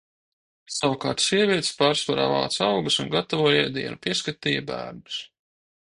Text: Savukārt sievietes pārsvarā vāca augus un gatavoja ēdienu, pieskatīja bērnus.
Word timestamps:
Savukārt 0.75 1.21
sievietes 1.25 1.69
pārsvarā 1.81 2.25
vāca 2.33 2.65
augus 2.69 2.99
un 3.05 3.11
gatavoja 3.17 3.69
ēdienu, 3.69 4.03
pieskatīja 4.07 4.65
bērnus. 4.73 5.25